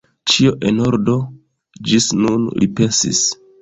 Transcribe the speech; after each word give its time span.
Ĉio 0.31 0.53
en 0.69 0.79
ordo 0.85 1.19
ĝis 1.93 2.11
nun, 2.25 2.53
li 2.61 2.75
pensis. 2.79 3.27